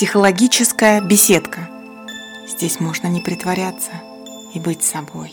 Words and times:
Психологическая 0.00 1.02
беседка. 1.02 1.68
Здесь 2.48 2.80
можно 2.80 3.06
не 3.08 3.20
притворяться 3.20 3.90
и 4.54 4.58
быть 4.58 4.82
собой. 4.82 5.30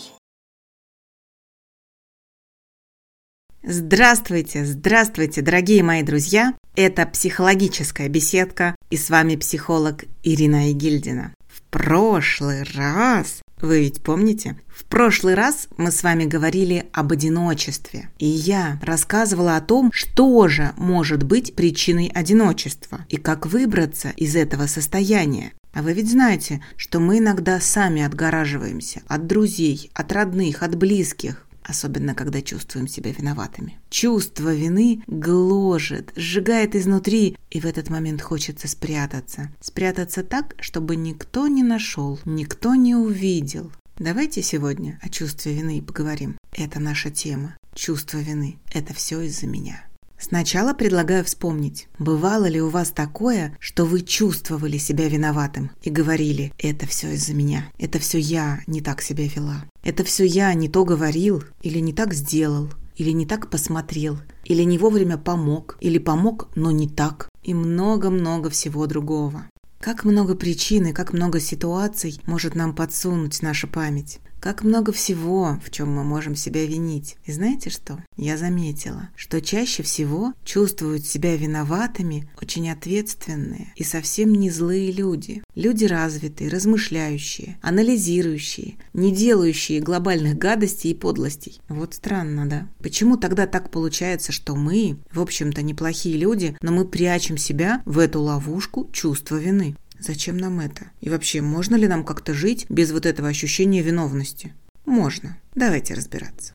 Здравствуйте, 3.63 4.65
здравствуйте, 4.65 5.41
дорогие 5.41 5.83
мои 5.83 6.03
друзья! 6.03 6.53
Это 6.75 7.05
психологическая 7.05 8.09
беседка 8.09 8.75
и 8.89 8.97
с 8.97 9.09
вами 9.09 9.37
психолог 9.37 10.03
Ирина 10.23 10.69
Игильдина. 10.73 11.33
В 11.47 11.61
прошлый 11.61 12.63
раз 12.63 13.41
вы 13.59 13.79
ведь 13.79 14.01
помните? 14.03 14.55
В 14.67 14.85
прошлый 14.85 15.33
раз 15.33 15.67
мы 15.77 15.91
с 15.91 16.03
вами 16.03 16.25
говорили 16.25 16.85
об 16.93 17.11
одиночестве. 17.11 18.09
И 18.19 18.27
я 18.27 18.79
рассказывала 18.83 19.55
о 19.55 19.61
том, 19.61 19.91
что 19.91 20.47
же 20.47 20.73
может 20.77 21.23
быть 21.23 21.55
причиной 21.55 22.11
одиночества 22.13 23.05
и 23.09 23.17
как 23.17 23.47
выбраться 23.47 24.09
из 24.15 24.35
этого 24.35 24.67
состояния. 24.67 25.53
А 25.73 25.81
вы 25.81 25.93
ведь 25.93 26.09
знаете, 26.09 26.63
что 26.75 26.99
мы 26.99 27.17
иногда 27.17 27.59
сами 27.59 28.03
отгораживаемся 28.03 29.01
от 29.07 29.27
друзей, 29.27 29.89
от 29.93 30.11
родных, 30.11 30.61
от 30.61 30.75
близких 30.75 31.46
особенно 31.67 32.15
когда 32.15 32.41
чувствуем 32.41 32.87
себя 32.87 33.11
виноватыми. 33.11 33.77
Чувство 33.89 34.55
вины 34.55 35.03
гложет, 35.07 36.13
сжигает 36.15 36.75
изнутри, 36.75 37.37
и 37.51 37.59
в 37.59 37.65
этот 37.65 37.89
момент 37.89 38.21
хочется 38.21 38.67
спрятаться. 38.67 39.51
Спрятаться 39.59 40.23
так, 40.23 40.55
чтобы 40.59 40.95
никто 40.95 41.47
не 41.47 41.63
нашел, 41.63 42.19
никто 42.25 42.73
не 42.75 42.95
увидел. 42.95 43.71
Давайте 43.99 44.41
сегодня 44.41 44.99
о 45.01 45.09
чувстве 45.09 45.53
вины 45.53 45.81
поговорим. 45.81 46.37
Это 46.51 46.79
наша 46.79 47.09
тема. 47.09 47.57
Чувство 47.73 48.17
вины– 48.17 48.57
это 48.73 48.93
все 48.93 49.21
из-за 49.21 49.47
меня. 49.47 49.87
Сначала 50.19 50.73
предлагаю 50.73 51.23
вспомнить, 51.23 51.87
бывало 51.99 52.45
ли 52.45 52.59
у 52.59 52.69
вас 52.69 52.89
такое, 52.89 53.55
что 53.59 53.85
вы 53.85 54.01
чувствовали 54.01 54.77
себя 54.77 55.07
виноватым 55.07 55.71
и 55.83 55.91
говорили 55.91 56.51
«это 56.57 56.87
все 56.87 57.13
из-за 57.13 57.35
меня, 57.35 57.69
это 57.77 57.99
все 57.99 58.17
я 58.17 58.61
не 58.65 58.81
так 58.81 59.01
себя 59.01 59.27
вела, 59.27 59.65
это 59.83 60.03
все 60.03 60.25
я 60.25 60.53
не 60.55 60.69
то 60.69 60.85
говорил 60.85 61.43
или 61.61 61.77
не 61.79 61.93
так 61.93 62.13
сделал, 62.13 62.69
или 62.95 63.11
не 63.11 63.27
так 63.27 63.49
посмотрел, 63.51 64.17
или 64.43 64.63
не 64.63 64.79
вовремя 64.79 65.17
помог, 65.17 65.77
или 65.81 65.99
помог, 65.99 66.49
но 66.55 66.71
не 66.71 66.89
так, 66.89 67.29
и 67.43 67.53
много-много 67.53 68.49
всего 68.49 68.87
другого. 68.87 69.45
Как 69.79 70.03
много 70.03 70.33
причин 70.33 70.87
и 70.87 70.93
как 70.93 71.13
много 71.13 71.39
ситуаций 71.39 72.19
может 72.25 72.55
нам 72.55 72.75
подсунуть 72.75 73.43
наша 73.43 73.67
память. 73.67 74.19
Как 74.39 74.63
много 74.63 74.91
всего, 74.91 75.59
в 75.65 75.71
чем 75.71 75.91
мы 75.93 76.03
можем 76.03 76.35
себя 76.35 76.65
винить. 76.65 77.17
И 77.25 77.31
знаете 77.31 77.69
что? 77.69 78.03
Я 78.17 78.37
заметила, 78.37 79.09
что 79.15 79.41
чаще 79.41 79.81
всего 79.81 80.33
чувствуют 80.45 81.05
себя 81.05 81.35
виноватыми 81.35 82.29
очень 82.39 82.69
ответственные 82.69 83.73
и 83.75 83.83
совсем 83.83 84.33
не 84.33 84.51
злые 84.51 84.91
люди. 84.91 85.41
Люди 85.55 85.85
развитые, 85.85 86.51
размышляющие, 86.51 87.57
анализирующие, 87.61 88.75
не 88.93 89.11
делающие 89.11 89.81
глобальных 89.81 90.37
гадостей 90.37 90.91
и 90.91 90.95
подлостей. 90.95 91.59
Вот 91.67 91.95
странно, 91.95 92.47
да? 92.47 92.69
Почему 92.79 93.17
тогда 93.17 93.47
так 93.47 93.71
получается, 93.71 94.31
что 94.31 94.55
мы, 94.55 94.97
в 95.11 95.19
общем-то, 95.19 95.63
неплохие 95.63 96.15
люди, 96.15 96.55
но 96.61 96.71
мы 96.71 96.85
прячем 96.85 97.37
себя 97.37 97.81
в 97.85 97.97
эту 97.97 98.21
ловушку 98.21 98.87
чувства 98.93 99.37
вины? 99.37 99.75
Зачем 99.99 100.37
нам 100.37 100.59
это? 100.59 100.91
И 101.01 101.09
вообще, 101.09 101.41
можно 101.41 101.75
ли 101.75 101.87
нам 101.87 102.03
как-то 102.03 102.33
жить 102.33 102.65
без 102.69 102.91
вот 102.91 103.05
этого 103.05 103.27
ощущения 103.27 103.81
виновности? 103.81 104.53
Можно. 104.85 105.37
Давайте 105.55 105.93
разбираться. 105.93 106.53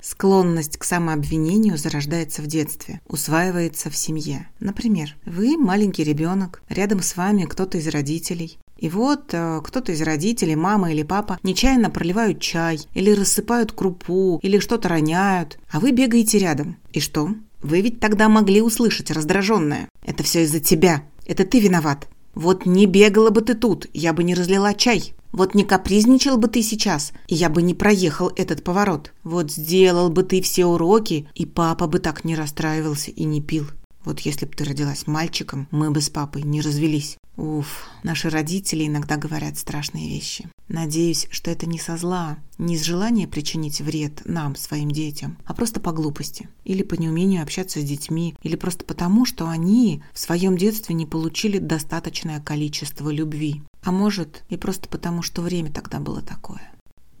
Склонность 0.00 0.78
к 0.78 0.84
самообвинению 0.84 1.76
зарождается 1.76 2.40
в 2.40 2.46
детстве, 2.46 3.00
усваивается 3.08 3.90
в 3.90 3.96
семье. 3.96 4.48
Например, 4.60 5.16
вы 5.26 5.58
маленький 5.58 6.04
ребенок, 6.04 6.62
рядом 6.68 7.02
с 7.02 7.16
вами 7.16 7.44
кто-то 7.44 7.78
из 7.78 7.88
родителей. 7.88 8.58
И 8.78 8.88
вот 8.88 9.34
э, 9.34 9.60
кто-то 9.64 9.90
из 9.90 10.00
родителей, 10.00 10.54
мама 10.54 10.92
или 10.92 11.02
папа, 11.02 11.38
нечаянно 11.42 11.90
проливают 11.90 12.40
чай, 12.40 12.78
или 12.94 13.10
рассыпают 13.10 13.72
крупу, 13.72 14.38
или 14.40 14.60
что-то 14.60 14.88
роняют, 14.88 15.58
а 15.68 15.80
вы 15.80 15.90
бегаете 15.90 16.38
рядом. 16.38 16.76
И 16.92 17.00
что? 17.00 17.34
Вы 17.62 17.80
ведь 17.80 18.00
тогда 18.00 18.28
могли 18.28 18.62
услышать 18.62 19.10
раздраженное. 19.10 19.88
Это 20.02 20.22
все 20.22 20.44
из-за 20.44 20.60
тебя. 20.60 21.02
Это 21.26 21.44
ты 21.44 21.60
виноват. 21.60 22.08
Вот 22.34 22.66
не 22.66 22.86
бегала 22.86 23.30
бы 23.30 23.40
ты 23.40 23.54
тут, 23.54 23.86
я 23.92 24.12
бы 24.12 24.22
не 24.22 24.34
разлила 24.34 24.72
чай. 24.74 25.14
Вот 25.32 25.54
не 25.54 25.64
капризничал 25.64 26.38
бы 26.38 26.48
ты 26.48 26.62
сейчас, 26.62 27.12
и 27.26 27.34
я 27.34 27.50
бы 27.50 27.62
не 27.62 27.74
проехал 27.74 28.32
этот 28.36 28.64
поворот. 28.64 29.12
Вот 29.24 29.50
сделал 29.50 30.08
бы 30.08 30.22
ты 30.22 30.40
все 30.40 30.64
уроки, 30.64 31.28
и 31.34 31.44
папа 31.44 31.86
бы 31.86 31.98
так 31.98 32.24
не 32.24 32.34
расстраивался 32.34 33.10
и 33.10 33.24
не 33.24 33.42
пил. 33.42 33.66
Вот 34.04 34.20
если 34.20 34.46
бы 34.46 34.52
ты 34.52 34.64
родилась 34.64 35.06
мальчиком, 35.06 35.68
мы 35.70 35.90
бы 35.90 36.00
с 36.00 36.08
папой 36.08 36.42
не 36.42 36.62
развелись. 36.62 37.18
Уф, 37.36 37.88
наши 38.02 38.30
родители 38.30 38.86
иногда 38.86 39.16
говорят 39.16 39.58
страшные 39.58 40.08
вещи. 40.08 40.48
Надеюсь, 40.68 41.26
что 41.30 41.50
это 41.50 41.66
не 41.66 41.78
со 41.78 41.96
зла, 41.96 42.38
не 42.58 42.74
из 42.74 42.82
желания 42.82 43.26
причинить 43.26 43.80
вред 43.80 44.22
нам, 44.26 44.54
своим 44.54 44.90
детям, 44.90 45.38
а 45.46 45.54
просто 45.54 45.80
по 45.80 45.92
глупости. 45.92 46.48
Или 46.64 46.82
по 46.82 46.94
неумению 46.94 47.42
общаться 47.42 47.80
с 47.80 47.84
детьми, 47.84 48.36
или 48.42 48.54
просто 48.54 48.84
потому, 48.84 49.24
что 49.24 49.48
они 49.48 50.02
в 50.12 50.18
своем 50.18 50.58
детстве 50.58 50.94
не 50.94 51.06
получили 51.06 51.58
достаточное 51.58 52.40
количество 52.40 53.10
любви. 53.10 53.62
А 53.82 53.92
может, 53.92 54.44
и 54.50 54.56
просто 54.56 54.88
потому, 54.88 55.22
что 55.22 55.40
время 55.40 55.72
тогда 55.72 56.00
было 56.00 56.20
такое. 56.20 56.70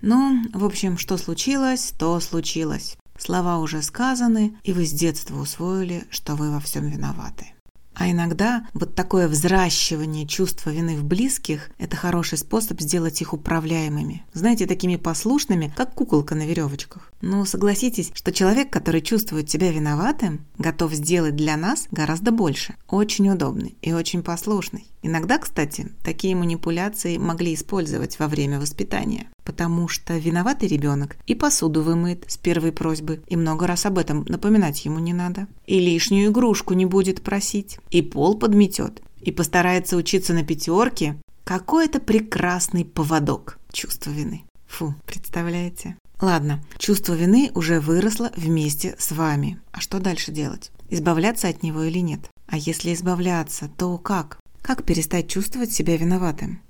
Ну, 0.02 0.44
в 0.52 0.64
общем, 0.64 0.98
что 0.98 1.16
случилось, 1.16 1.92
то 1.98 2.20
случилось. 2.20 2.96
Слова 3.18 3.58
уже 3.58 3.82
сказаны, 3.82 4.56
и 4.62 4.72
вы 4.72 4.84
с 4.86 4.92
детства 4.92 5.40
усвоили, 5.40 6.04
что 6.10 6.36
вы 6.36 6.52
во 6.52 6.60
всем 6.60 6.86
виноваты. 6.86 7.54
А 7.98 8.08
иногда 8.08 8.64
вот 8.74 8.94
такое 8.94 9.26
взращивание 9.26 10.24
чувства 10.24 10.70
вины 10.70 10.96
в 10.96 11.02
близких– 11.02 11.68
это 11.78 11.96
хороший 11.96 12.38
способ 12.38 12.80
сделать 12.80 13.20
их 13.20 13.32
управляемыми. 13.32 14.22
Знаете, 14.32 14.66
такими 14.66 14.94
послушными, 14.94 15.72
как 15.76 15.94
куколка 15.94 16.36
на 16.36 16.46
веревочках. 16.46 17.12
Но 17.20 17.44
согласитесь, 17.44 18.12
что 18.14 18.32
человек, 18.32 18.70
который 18.70 19.00
чувствует 19.00 19.50
себя 19.50 19.72
виноватым, 19.72 20.46
готов 20.56 20.92
сделать 20.92 21.34
для 21.34 21.56
нас 21.56 21.88
гораздо 21.90 22.30
больше. 22.30 22.76
Очень 22.88 23.30
удобный 23.30 23.76
и 23.82 23.92
очень 23.92 24.22
послушный. 24.22 24.86
Иногда, 25.02 25.38
кстати, 25.38 25.90
такие 26.04 26.36
манипуляции 26.36 27.16
могли 27.16 27.54
использовать 27.54 28.18
во 28.18 28.28
время 28.28 28.60
воспитания, 28.60 29.28
потому 29.44 29.88
что 29.88 30.16
виноватый 30.16 30.68
ребенок 30.68 31.16
и 31.26 31.34
посуду 31.34 31.82
вымыет 31.82 32.24
с 32.28 32.36
первой 32.36 32.72
просьбы, 32.72 33.22
и 33.26 33.36
много 33.36 33.66
раз 33.66 33.86
об 33.86 33.98
этом 33.98 34.24
напоминать 34.28 34.84
ему 34.84 34.98
не 34.98 35.12
надо, 35.12 35.46
и 35.66 35.80
лишнюю 35.80 36.30
игрушку 36.30 36.74
не 36.74 36.86
будет 36.86 37.22
просить, 37.22 37.78
и 37.90 38.02
пол 38.02 38.38
подметет, 38.38 39.02
и 39.20 39.32
постарается 39.32 39.96
учиться 39.96 40.34
на 40.34 40.44
пятерке. 40.44 41.16
Какой 41.44 41.86
это 41.86 42.00
прекрасный 42.00 42.84
поводок 42.84 43.58
чувства 43.72 44.10
вины. 44.10 44.44
Фу, 44.66 44.94
представляете? 45.06 45.96
Ладно, 46.20 46.60
чувство 46.78 47.12
вины 47.14 47.52
уже 47.54 47.78
выросло 47.78 48.32
вместе 48.36 48.96
с 48.98 49.12
вами. 49.12 49.60
А 49.70 49.80
что 49.80 50.00
дальше 50.00 50.32
делать? 50.32 50.72
Избавляться 50.90 51.48
от 51.48 51.62
него 51.62 51.84
или 51.84 51.98
нет? 51.98 52.28
А 52.48 52.56
если 52.56 52.92
избавляться, 52.92 53.70
то 53.76 53.98
как? 53.98 54.40
Как 54.60 54.84
перестать 54.84 55.28
чувствовать 55.28 55.72
себя 55.72 55.96
виноватым? 55.96 56.60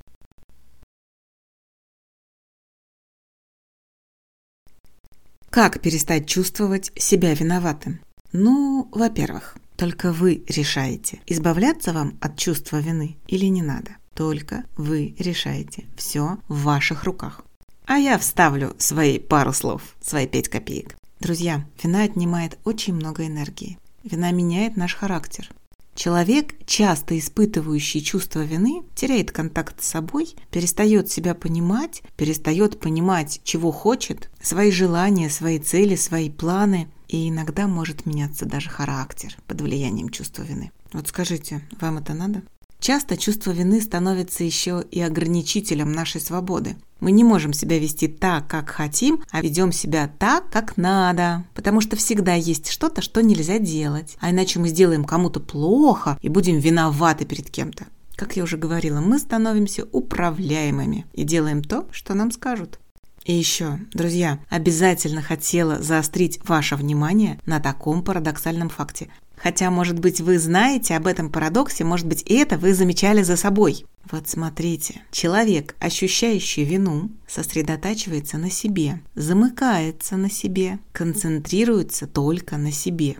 Как 5.48 5.80
перестать 5.80 6.28
чувствовать 6.28 6.92
себя 6.96 7.32
виноватым? 7.32 8.00
Ну, 8.32 8.88
во-первых, 8.92 9.56
только 9.76 10.12
вы 10.12 10.44
решаете, 10.46 11.20
избавляться 11.26 11.94
вам 11.94 12.18
от 12.20 12.36
чувства 12.36 12.80
вины 12.80 13.16
или 13.26 13.46
не 13.46 13.62
надо. 13.62 13.92
Только 14.14 14.64
вы 14.76 15.14
решаете. 15.18 15.86
Все 15.96 16.38
в 16.48 16.64
ваших 16.64 17.04
руках. 17.04 17.44
А 17.88 17.96
я 17.96 18.18
вставлю 18.18 18.76
свои 18.76 19.18
пару 19.18 19.54
слов, 19.54 19.80
свои 20.02 20.26
пять 20.26 20.50
копеек. 20.50 20.94
Друзья, 21.20 21.64
вина 21.82 22.02
отнимает 22.02 22.58
очень 22.64 22.94
много 22.94 23.26
энергии. 23.26 23.78
Вина 24.04 24.30
меняет 24.30 24.76
наш 24.76 24.94
характер. 24.94 25.48
Человек, 25.94 26.54
часто 26.66 27.18
испытывающий 27.18 28.02
чувство 28.02 28.40
вины, 28.40 28.82
теряет 28.94 29.32
контакт 29.32 29.82
с 29.82 29.88
собой, 29.88 30.34
перестает 30.50 31.10
себя 31.10 31.34
понимать, 31.34 32.02
перестает 32.18 32.78
понимать, 32.78 33.40
чего 33.42 33.72
хочет, 33.72 34.28
свои 34.42 34.70
желания, 34.70 35.30
свои 35.30 35.58
цели, 35.58 35.96
свои 35.96 36.28
планы, 36.28 36.88
и 37.08 37.30
иногда 37.30 37.66
может 37.66 38.04
меняться 38.04 38.44
даже 38.44 38.68
характер 38.68 39.34
под 39.46 39.62
влиянием 39.62 40.10
чувства 40.10 40.42
вины. 40.42 40.72
Вот 40.92 41.08
скажите, 41.08 41.62
вам 41.80 41.96
это 41.96 42.12
надо? 42.12 42.42
Часто 42.80 43.16
чувство 43.16 43.50
вины 43.50 43.80
становится 43.80 44.44
еще 44.44 44.84
и 44.90 45.00
ограничителем 45.00 45.90
нашей 45.90 46.20
свободы. 46.20 46.76
Мы 47.00 47.12
не 47.12 47.22
можем 47.22 47.52
себя 47.52 47.78
вести 47.78 48.08
так, 48.08 48.48
как 48.48 48.70
хотим, 48.70 49.22
а 49.30 49.40
ведем 49.40 49.72
себя 49.72 50.10
так, 50.18 50.50
как 50.50 50.76
надо. 50.76 51.44
Потому 51.54 51.80
что 51.80 51.96
всегда 51.96 52.34
есть 52.34 52.70
что-то, 52.70 53.02
что 53.02 53.22
нельзя 53.22 53.58
делать. 53.58 54.16
А 54.20 54.30
иначе 54.30 54.58
мы 54.58 54.68
сделаем 54.68 55.04
кому-то 55.04 55.40
плохо 55.40 56.18
и 56.22 56.28
будем 56.28 56.58
виноваты 56.58 57.24
перед 57.24 57.50
кем-то. 57.50 57.86
Как 58.16 58.36
я 58.36 58.42
уже 58.42 58.56
говорила, 58.56 59.00
мы 59.00 59.20
становимся 59.20 59.86
управляемыми 59.92 61.06
и 61.12 61.22
делаем 61.22 61.62
то, 61.62 61.86
что 61.92 62.14
нам 62.14 62.32
скажут. 62.32 62.80
И 63.24 63.32
еще, 63.32 63.78
друзья, 63.92 64.40
обязательно 64.48 65.22
хотела 65.22 65.80
заострить 65.82 66.40
ваше 66.44 66.76
внимание 66.76 67.38
на 67.46 67.60
таком 67.60 68.02
парадоксальном 68.02 68.70
факте. 68.70 69.08
Хотя, 69.42 69.70
может 69.70 69.98
быть, 69.98 70.20
вы 70.20 70.38
знаете 70.38 70.96
об 70.96 71.06
этом 71.06 71.30
парадоксе, 71.30 71.84
может 71.84 72.06
быть, 72.06 72.22
это 72.22 72.58
вы 72.58 72.74
замечали 72.74 73.22
за 73.22 73.36
собой. 73.36 73.86
Вот 74.10 74.28
смотрите, 74.28 75.02
человек, 75.10 75.76
ощущающий 75.80 76.64
вину, 76.64 77.10
сосредотачивается 77.26 78.38
на 78.38 78.50
себе, 78.50 79.00
замыкается 79.14 80.16
на 80.16 80.30
себе, 80.30 80.78
концентрируется 80.92 82.06
только 82.06 82.56
на 82.56 82.72
себе. 82.72 83.16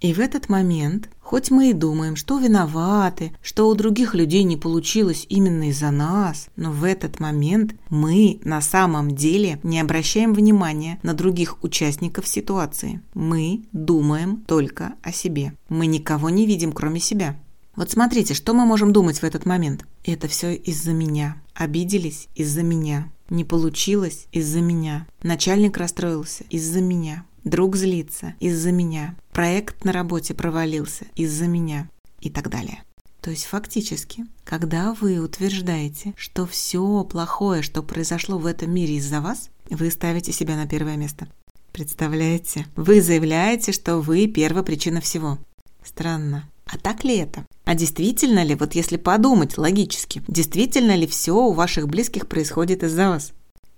И 0.00 0.12
в 0.12 0.20
этот 0.20 0.48
момент, 0.48 1.10
хоть 1.28 1.50
мы 1.50 1.68
и 1.68 1.74
думаем, 1.74 2.16
что 2.16 2.38
виноваты, 2.38 3.32
что 3.42 3.68
у 3.68 3.74
других 3.74 4.14
людей 4.14 4.44
не 4.44 4.56
получилось 4.56 5.26
именно 5.28 5.68
из-за 5.68 5.90
нас, 5.90 6.48
но 6.56 6.72
в 6.72 6.84
этот 6.84 7.20
момент 7.20 7.74
мы 7.90 8.40
на 8.44 8.62
самом 8.62 9.14
деле 9.14 9.60
не 9.62 9.78
обращаем 9.78 10.32
внимания 10.32 10.98
на 11.02 11.12
других 11.12 11.62
участников 11.62 12.26
ситуации. 12.26 13.02
Мы 13.12 13.64
думаем 13.72 14.42
только 14.46 14.94
о 15.02 15.12
себе. 15.12 15.52
Мы 15.68 15.86
никого 15.86 16.30
не 16.30 16.46
видим, 16.46 16.72
кроме 16.72 16.98
себя. 16.98 17.38
Вот 17.76 17.90
смотрите, 17.90 18.32
что 18.32 18.54
мы 18.54 18.64
можем 18.64 18.94
думать 18.94 19.18
в 19.18 19.24
этот 19.24 19.44
момент. 19.44 19.84
Это 20.04 20.28
все 20.28 20.54
из-за 20.54 20.92
меня. 20.92 21.36
Обиделись 21.52 22.28
из-за 22.36 22.62
меня. 22.62 23.12
Не 23.28 23.44
получилось 23.44 24.28
из-за 24.32 24.62
меня. 24.62 25.06
Начальник 25.22 25.76
расстроился 25.76 26.44
из-за 26.48 26.80
меня. 26.80 27.26
Друг 27.44 27.76
злится 27.76 28.34
из-за 28.40 28.72
меня. 28.72 29.14
Проект 29.32 29.84
на 29.84 29.92
работе 29.92 30.34
провалился 30.34 31.06
из-за 31.14 31.46
меня. 31.46 31.88
И 32.20 32.30
так 32.30 32.50
далее. 32.50 32.82
То 33.20 33.30
есть 33.30 33.44
фактически, 33.44 34.26
когда 34.44 34.94
вы 34.94 35.18
утверждаете, 35.18 36.14
что 36.16 36.46
все 36.46 37.04
плохое, 37.04 37.62
что 37.62 37.82
произошло 37.82 38.38
в 38.38 38.46
этом 38.46 38.72
мире 38.72 38.96
из-за 38.96 39.20
вас, 39.20 39.50
вы 39.70 39.90
ставите 39.90 40.32
себя 40.32 40.56
на 40.56 40.66
первое 40.66 40.96
место. 40.96 41.28
Представляете? 41.72 42.66
Вы 42.74 43.00
заявляете, 43.00 43.72
что 43.72 43.98
вы 43.98 44.26
первопричина 44.26 45.00
всего. 45.00 45.38
Странно. 45.84 46.48
А 46.66 46.76
так 46.76 47.04
ли 47.04 47.16
это? 47.16 47.46
А 47.64 47.74
действительно 47.74 48.44
ли, 48.44 48.54
вот 48.54 48.74
если 48.74 48.96
подумать 48.96 49.58
логически, 49.58 50.22
действительно 50.28 50.96
ли 50.96 51.06
все 51.06 51.34
у 51.34 51.52
ваших 51.52 51.88
близких 51.88 52.28
происходит 52.28 52.82
из-за 52.82 53.08
вас? 53.08 53.32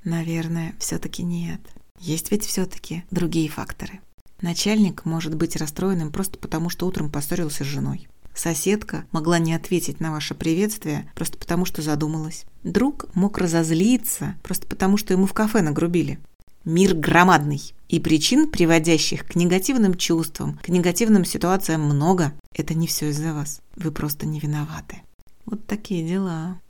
Наверное, 0.05 0.75
все-таки 0.79 1.23
нет. 1.23 1.61
Есть 2.01 2.31
ведь 2.31 2.45
все-таки 2.45 3.05
другие 3.11 3.49
факторы. 3.49 4.01
Начальник 4.41 5.05
может 5.05 5.35
быть 5.35 5.57
расстроенным 5.57 6.11
просто 6.11 6.39
потому, 6.39 6.71
что 6.71 6.87
утром 6.87 7.11
поссорился 7.11 7.63
с 7.63 7.67
женой. 7.67 8.09
Соседка 8.35 9.05
могла 9.13 9.39
не 9.39 9.53
ответить 9.53 10.01
на 10.01 10.11
ваше 10.11 10.35
приветствие 10.35 11.11
просто 11.15 11.37
потому, 11.37 11.67
что 11.67 11.83
задумалась. 11.83 12.47
Друг 12.65 13.15
мог 13.15 13.37
разозлиться 13.37 14.35
просто 14.43 14.67
потому, 14.67 14.97
что 14.97 15.13
ему 15.13 15.27
в 15.27 15.35
кафе 15.35 15.61
нагрубили. 15.61 16.19
Мир 16.65 16.95
громадный, 16.95 17.75
и 17.89 18.01
причин, 18.01 18.51
приводящих 18.51 19.27
к 19.27 19.35
негативным 19.35 19.95
чувствам, 19.95 20.59
к 20.63 20.69
негативным 20.69 21.25
ситуациям 21.25 21.83
много. 21.83 22.33
Это 22.55 22.75
не 22.75 22.87
все 22.87 23.11
из-за 23.11 23.35
вас. 23.35 23.61
Вы 23.77 23.91
просто 23.91 24.27
не 24.27 24.41
виноваты. 24.41 25.03
Вот 25.45 25.67
такие 25.67 26.07
дела. 26.07 26.61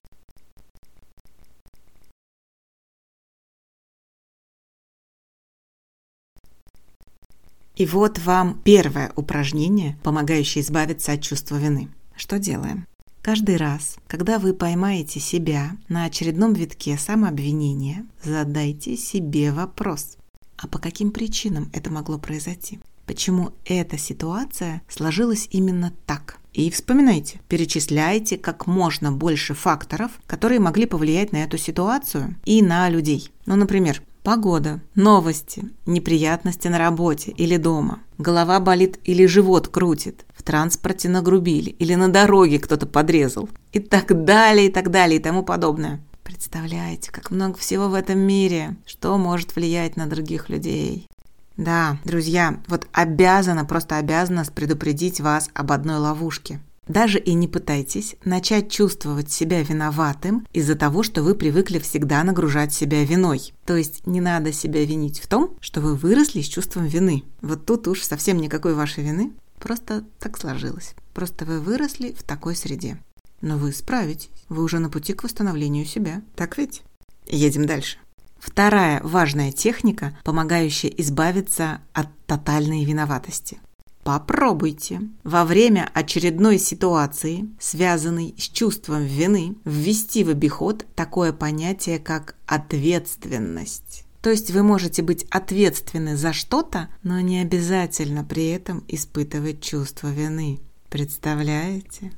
И 7.80 7.86
вот 7.86 8.18
вам 8.18 8.60
первое 8.62 9.10
упражнение, 9.16 9.96
помогающее 10.02 10.62
избавиться 10.62 11.12
от 11.12 11.22
чувства 11.22 11.56
вины. 11.56 11.88
Что 12.14 12.38
делаем? 12.38 12.86
Каждый 13.22 13.56
раз, 13.56 13.96
когда 14.06 14.38
вы 14.38 14.52
поймаете 14.52 15.18
себя 15.18 15.78
на 15.88 16.04
очередном 16.04 16.52
витке 16.52 16.98
самообвинения, 16.98 18.04
задайте 18.22 18.98
себе 18.98 19.50
вопрос. 19.50 20.18
А 20.58 20.68
по 20.68 20.78
каким 20.78 21.10
причинам 21.10 21.70
это 21.72 21.90
могло 21.90 22.18
произойти? 22.18 22.80
Почему 23.06 23.52
эта 23.64 23.96
ситуация 23.96 24.82
сложилась 24.86 25.48
именно 25.50 25.94
так? 26.04 26.38
И 26.52 26.70
вспоминайте, 26.70 27.40
перечисляйте 27.48 28.36
как 28.36 28.66
можно 28.66 29.10
больше 29.10 29.54
факторов, 29.54 30.10
которые 30.26 30.60
могли 30.60 30.84
повлиять 30.84 31.32
на 31.32 31.38
эту 31.38 31.56
ситуацию 31.56 32.36
и 32.44 32.60
на 32.60 32.90
людей. 32.90 33.32
Ну, 33.46 33.56
например, 33.56 34.02
Погода, 34.22 34.80
новости, 34.94 35.70
неприятности 35.86 36.68
на 36.68 36.76
работе 36.76 37.30
или 37.30 37.56
дома. 37.56 38.00
Голова 38.18 38.60
болит 38.60 38.98
или 39.04 39.24
живот 39.24 39.68
крутит. 39.68 40.26
В 40.34 40.42
транспорте 40.42 41.08
нагрубили 41.08 41.70
или 41.70 41.94
на 41.94 42.08
дороге 42.08 42.58
кто-то 42.58 42.86
подрезал. 42.86 43.48
И 43.72 43.80
так 43.80 44.24
далее, 44.24 44.66
и 44.66 44.70
так 44.70 44.90
далее, 44.90 45.18
и 45.18 45.22
тому 45.22 45.42
подобное. 45.42 46.00
Представляете, 46.22 47.10
как 47.10 47.30
много 47.30 47.56
всего 47.56 47.88
в 47.88 47.94
этом 47.94 48.18
мире, 48.18 48.76
что 48.84 49.16
может 49.16 49.56
влиять 49.56 49.96
на 49.96 50.06
других 50.06 50.50
людей. 50.50 51.08
Да, 51.56 51.96
друзья, 52.04 52.60
вот 52.68 52.86
обязана, 52.92 53.64
просто 53.64 53.96
обязана 53.96 54.44
предупредить 54.54 55.20
вас 55.20 55.48
об 55.54 55.72
одной 55.72 55.96
ловушке. 55.96 56.60
Даже 56.90 57.20
и 57.20 57.34
не 57.34 57.46
пытайтесь 57.46 58.16
начать 58.24 58.68
чувствовать 58.68 59.30
себя 59.30 59.62
виноватым 59.62 60.44
из-за 60.52 60.74
того, 60.74 61.04
что 61.04 61.22
вы 61.22 61.36
привыкли 61.36 61.78
всегда 61.78 62.24
нагружать 62.24 62.74
себя 62.74 63.04
виной. 63.04 63.52
То 63.64 63.76
есть 63.76 64.08
не 64.08 64.20
надо 64.20 64.52
себя 64.52 64.84
винить 64.84 65.20
в 65.20 65.28
том, 65.28 65.56
что 65.60 65.80
вы 65.80 65.94
выросли 65.94 66.40
с 66.40 66.48
чувством 66.48 66.86
вины. 66.86 67.22
Вот 67.42 67.64
тут 67.64 67.86
уж 67.86 68.02
совсем 68.02 68.38
никакой 68.38 68.74
вашей 68.74 69.04
вины. 69.04 69.32
Просто 69.60 70.04
так 70.18 70.36
сложилось. 70.36 70.96
Просто 71.14 71.44
вы 71.44 71.60
выросли 71.60 72.10
в 72.10 72.24
такой 72.24 72.56
среде. 72.56 72.98
Но 73.40 73.56
вы 73.56 73.72
справитесь. 73.72 74.30
Вы 74.48 74.64
уже 74.64 74.80
на 74.80 74.90
пути 74.90 75.12
к 75.12 75.22
восстановлению 75.22 75.86
себя. 75.86 76.22
Так 76.34 76.58
ведь? 76.58 76.82
Едем 77.28 77.66
дальше. 77.66 77.98
Вторая 78.40 79.00
важная 79.04 79.52
техника, 79.52 80.18
помогающая 80.24 80.90
избавиться 80.90 81.82
от 81.92 82.08
тотальной 82.26 82.84
виноватости– 82.84 83.60
Попробуйте 84.02 85.02
во 85.24 85.44
время 85.44 85.90
очередной 85.92 86.58
ситуации, 86.58 87.50
связанной 87.60 88.34
с 88.38 88.48
чувством 88.48 89.04
вины, 89.04 89.56
ввести 89.64 90.24
в 90.24 90.30
обиход 90.30 90.86
такое 90.94 91.34
понятие, 91.34 91.98
как 91.98 92.36
ответственность. 92.46 94.04
То 94.22 94.30
есть 94.30 94.50
вы 94.50 94.62
можете 94.62 95.02
быть 95.02 95.24
ответственны 95.30 96.16
за 96.16 96.32
что-то, 96.32 96.88
но 97.02 97.20
не 97.20 97.40
обязательно 97.40 98.24
при 98.24 98.48
этом 98.48 98.84
испытывать 98.88 99.62
чувство 99.62 100.08
вины. 100.08 100.60
Представляете? 100.88 102.12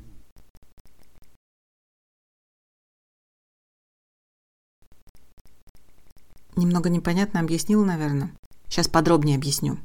Немного 6.55 6.89
непонятно 6.89 7.39
объяснила, 7.39 7.83
наверное. 7.83 8.31
Сейчас 8.67 8.87
подробнее 8.87 9.37
объясню. 9.37 9.79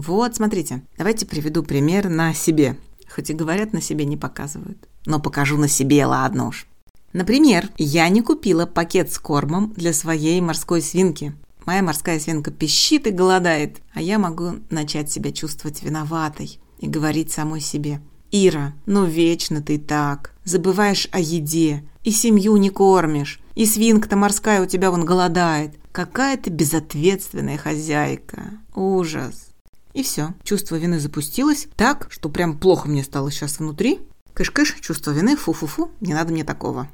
Вот, 0.00 0.34
смотрите, 0.34 0.82
давайте 0.96 1.26
приведу 1.26 1.62
пример 1.62 2.08
на 2.08 2.32
себе. 2.32 2.78
Хоть 3.14 3.28
и 3.28 3.34
говорят, 3.34 3.74
на 3.74 3.82
себе 3.82 4.06
не 4.06 4.16
показывают. 4.16 4.88
Но 5.04 5.20
покажу 5.20 5.58
на 5.58 5.68
себе, 5.68 6.06
ладно 6.06 6.48
уж. 6.48 6.66
Например, 7.12 7.68
я 7.76 8.08
не 8.08 8.22
купила 8.22 8.64
пакет 8.64 9.12
с 9.12 9.18
кормом 9.18 9.74
для 9.76 9.92
своей 9.92 10.40
морской 10.40 10.80
свинки. 10.80 11.34
Моя 11.66 11.82
морская 11.82 12.18
свинка 12.18 12.50
пищит 12.50 13.06
и 13.08 13.10
голодает, 13.10 13.82
а 13.92 14.00
я 14.00 14.18
могу 14.18 14.60
начать 14.70 15.12
себя 15.12 15.32
чувствовать 15.32 15.82
виноватой 15.82 16.58
и 16.78 16.88
говорить 16.88 17.30
самой 17.30 17.60
себе. 17.60 18.00
«Ира, 18.30 18.72
ну 18.86 19.04
вечно 19.04 19.60
ты 19.60 19.78
так. 19.78 20.32
Забываешь 20.44 21.08
о 21.12 21.20
еде, 21.20 21.84
и 22.04 22.10
семью 22.10 22.56
не 22.56 22.70
кормишь, 22.70 23.38
и 23.54 23.66
свинка-то 23.66 24.16
морская 24.16 24.62
у 24.62 24.66
тебя 24.66 24.90
вон 24.90 25.04
голодает. 25.04 25.74
Какая 25.92 26.38
ты 26.38 26.48
безответственная 26.48 27.58
хозяйка. 27.58 28.52
Ужас!» 28.74 29.49
И 29.92 30.02
все, 30.02 30.34
чувство 30.44 30.76
вины 30.76 31.00
запустилось 31.00 31.68
так, 31.76 32.06
что 32.10 32.28
прям 32.28 32.58
плохо 32.58 32.88
мне 32.88 33.02
стало 33.02 33.30
сейчас 33.30 33.58
внутри. 33.58 34.00
Кыш-кыш, 34.34 34.76
чувство 34.80 35.10
вины, 35.10 35.36
фу-фу-фу, 35.36 35.90
не 36.00 36.14
надо 36.14 36.32
мне 36.32 36.44
такого. 36.44 36.88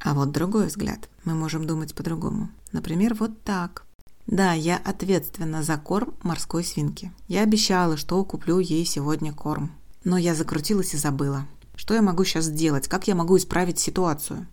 А 0.00 0.14
вот 0.14 0.32
другой 0.32 0.66
взгляд. 0.66 1.08
Мы 1.24 1.34
можем 1.34 1.66
думать 1.66 1.94
по-другому. 1.94 2.48
Например, 2.72 3.14
вот 3.14 3.42
так. 3.42 3.84
Да, 4.26 4.52
я 4.52 4.78
ответственна 4.78 5.62
за 5.62 5.76
корм 5.76 6.14
морской 6.22 6.64
свинки. 6.64 7.12
Я 7.28 7.42
обещала, 7.42 7.96
что 7.96 8.24
куплю 8.24 8.58
ей 8.58 8.84
сегодня 8.86 9.32
корм. 9.32 9.72
Но 10.04 10.16
я 10.16 10.34
закрутилась 10.34 10.94
и 10.94 10.96
забыла. 10.96 11.46
Что 11.76 11.94
я 11.94 12.02
могу 12.02 12.24
сейчас 12.24 12.46
сделать? 12.46 12.88
Как 12.88 13.08
я 13.08 13.14
могу 13.14 13.36
исправить 13.36 13.78
ситуацию? 13.78 14.46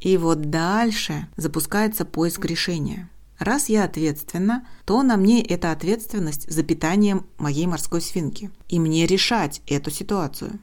И 0.00 0.16
вот 0.16 0.50
дальше 0.50 1.28
запускается 1.36 2.04
поиск 2.04 2.44
решения. 2.44 3.08
Раз 3.40 3.70
я 3.70 3.84
ответственна, 3.84 4.66
то 4.84 5.02
на 5.02 5.16
мне 5.16 5.42
эта 5.42 5.72
ответственность 5.72 6.48
за 6.52 6.62
питанием 6.62 7.24
моей 7.38 7.66
морской 7.66 8.02
свинки. 8.02 8.50
И 8.68 8.78
мне 8.78 9.06
решать 9.06 9.62
эту 9.66 9.90
ситуацию. 9.90 10.58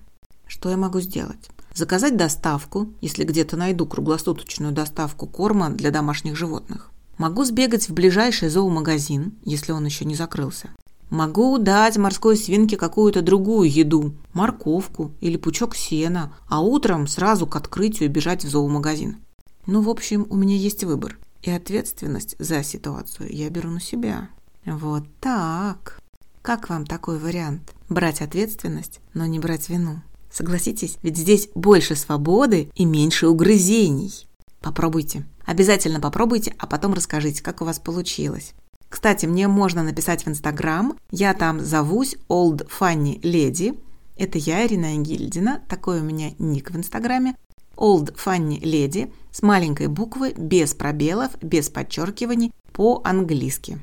Что 0.46 0.70
я 0.70 0.78
могу 0.78 1.00
сделать? 1.00 1.50
Заказать 1.74 2.16
доставку, 2.16 2.94
если 3.02 3.24
где-то 3.24 3.58
найду 3.58 3.88
круглосуточную 3.88 4.74
доставку 4.74 5.26
корма 5.26 5.72
для 5.72 5.90
домашних 5.90 6.36
животных. 6.36 6.92
Могу 7.18 7.46
сбегать 7.46 7.90
в 7.90 7.96
ближайший 7.96 8.50
зоомагазин, 8.50 9.34
если 9.44 9.72
он 9.72 9.84
еще 9.84 10.06
не 10.06 10.14
закрылся. 10.14 10.70
Могу 11.10 11.58
дать 11.58 11.98
морской 11.98 12.38
свинке 12.38 12.78
какую-то 12.78 13.24
другую 13.24 13.72
еду, 13.72 14.14
морковку 14.34 15.14
или 15.20 15.38
пучок 15.38 15.76
сена, 15.76 16.32
а 16.48 16.62
утром 16.62 17.08
сразу 17.08 17.48
к 17.48 17.56
открытию 17.56 18.12
бежать 18.12 18.46
в 18.46 18.50
зоомагазин. 18.50 19.18
Ну, 19.66 19.82
в 19.82 19.90
общем, 19.90 20.28
у 20.30 20.36
меня 20.36 20.56
есть 20.56 20.84
выбор. 20.84 21.18
И 21.48 21.50
ответственность 21.50 22.36
за 22.40 22.62
ситуацию 22.62 23.34
я 23.34 23.50
беру 23.50 23.70
на 23.70 23.80
себя. 23.80 24.28
Вот 24.66 25.06
так. 25.22 26.02
Как 26.42 26.68
вам 26.70 26.86
такой 26.86 27.20
вариант? 27.20 27.74
брать 27.88 28.22
ответственность, 28.22 29.00
но 29.14 29.26
не 29.26 29.40
брать 29.40 29.70
вину. 29.70 30.02
Согласитесь, 30.30 30.98
ведь 31.04 31.16
здесь 31.16 31.48
больше 31.56 31.96
свободы 31.96 32.70
и 32.76 32.84
меньше 32.84 33.30
угрызений. 33.30 34.28
Попробуйте. 34.60 35.26
Обязательно 35.46 36.02
попробуйте, 36.02 36.54
а 36.58 36.68
потом 36.68 36.94
расскажите, 36.94 37.42
как 37.42 37.62
у 37.62 37.66
вас 37.66 37.80
получилось. 37.80 38.52
Кстати, 38.90 39.26
мне 39.26 39.48
можно 39.48 39.84
написать 39.84 40.26
в 40.26 40.28
Инстаграм. 40.28 40.98
Я 41.12 41.34
там 41.34 41.62
зовусь 41.62 42.18
Old 42.28 42.70
Funny 42.70 43.22
Lady. 43.22 43.80
Это 44.18 44.38
я, 44.38 44.66
Ирина 44.66 44.98
Гильдина. 44.98 45.62
Такой 45.70 46.02
у 46.02 46.04
меня 46.04 46.32
ник 46.40 46.72
в 46.72 46.76
Инстаграме. 46.76 47.36
Old 47.78 48.16
Funny 48.16 48.60
Lady 48.62 49.14
с 49.32 49.42
маленькой 49.42 49.88
буквы, 49.88 50.34
без 50.36 50.74
пробелов, 50.74 51.38
без 51.42 51.70
подчеркиваний, 51.70 52.52
по-английски. 52.74 53.80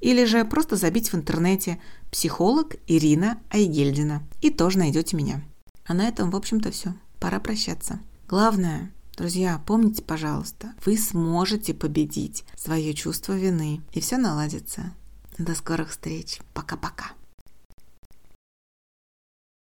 Или 0.00 0.24
же 0.24 0.44
просто 0.44 0.76
забить 0.76 1.12
в 1.12 1.16
интернете 1.16 1.80
«Психолог 2.10 2.76
Ирина 2.86 3.38
Айгельдина» 3.50 4.22
и 4.40 4.50
тоже 4.50 4.78
найдете 4.78 5.16
меня. 5.16 5.42
А 5.86 5.94
на 5.94 6.06
этом, 6.06 6.30
в 6.30 6.36
общем-то, 6.36 6.70
все. 6.70 6.94
Пора 7.18 7.40
прощаться. 7.40 8.00
Главное, 8.28 8.92
друзья, 9.16 9.62
помните, 9.66 10.02
пожалуйста, 10.02 10.74
вы 10.84 10.98
сможете 10.98 11.72
победить 11.74 12.44
свое 12.56 12.92
чувство 12.94 13.32
вины, 13.32 13.80
и 13.92 14.00
все 14.00 14.18
наладится. 14.18 14.92
До 15.38 15.54
скорых 15.54 15.90
встреч. 15.90 16.40
Пока-пока. 16.54 17.12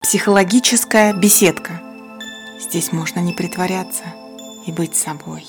Психологическая 0.01 1.13
беседка. 1.15 1.90
Здесь 2.61 2.93
можно 2.93 3.21
не 3.21 3.33
притворяться 3.33 4.05
и 4.67 4.71
быть 4.71 4.95
собой. 4.95 5.47